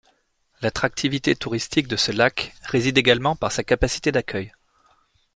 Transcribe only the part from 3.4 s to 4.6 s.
sa capacité d'accueil.